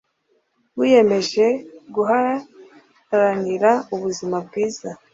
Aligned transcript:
wiyemeje 0.79 1.45
guharanira 1.95 3.71
ubuzima 3.93 4.37
bwiza 4.45 4.89